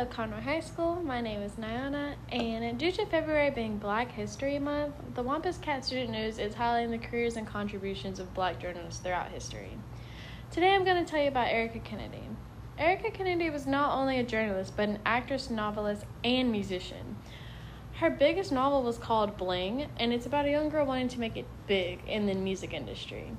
[0.00, 1.02] of Conroe High School.
[1.02, 5.84] My name is Niyana, and due to February being Black History Month, the Wampus Cat
[5.84, 9.76] Student News is highlighting the careers and contributions of black journalists throughout history.
[10.50, 12.22] Today I'm going to tell you about Erica Kennedy.
[12.78, 17.16] Erica Kennedy was not only a journalist, but an actress, novelist, and musician.
[17.96, 21.36] Her biggest novel was called Bling, and it's about a young girl wanting to make
[21.36, 23.32] it big in the music industry.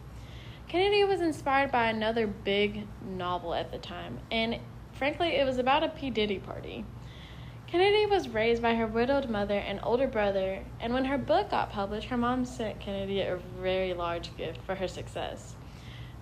[0.68, 4.60] Kennedy was inspired by another big novel at the time, and
[5.02, 6.12] frankly, it was about a P.
[6.12, 6.86] Diddy party.
[7.66, 11.72] Kennedy was raised by her widowed mother and older brother, and when her book got
[11.72, 15.56] published, her mom sent Kennedy a very large gift for her success.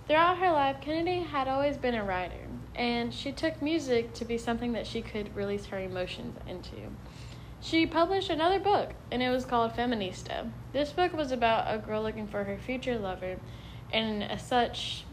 [0.07, 4.37] Throughout her life, Kennedy had always been a writer, and she took music to be
[4.37, 6.95] something that she could release her emotions into.
[7.59, 10.53] She published another book, and it was called Feminista.
[10.71, 13.39] This book was about a girl looking for her future lover
[13.91, 15.03] in a such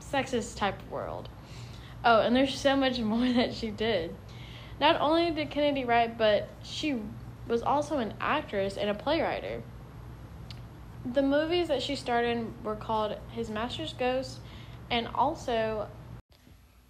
[0.00, 1.28] sexist type world.
[2.04, 4.14] Oh, and there's so much more that she did.
[4.80, 7.00] Not only did Kennedy write, but she
[7.46, 9.62] was also an actress and a playwright.
[11.04, 14.38] The movies that she starred in were called His Master's Ghost
[14.90, 15.88] and also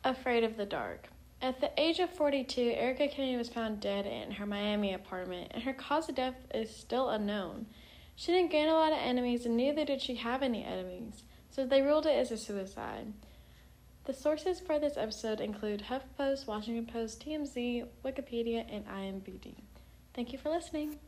[0.04, 1.08] Afraid of the Dark.
[1.42, 5.62] At the age of 42, Erica Kennedy was found dead in her Miami apartment, and
[5.62, 7.66] her cause of death is still unknown.
[8.14, 11.64] She didn't gain a lot of enemies, and neither did she have any enemies, so
[11.64, 13.14] they ruled it as a suicide.
[14.10, 19.54] The sources for this episode include HuffPost, Washington Post, TMZ, Wikipedia, and IMBD.
[20.14, 20.98] Thank you for listening.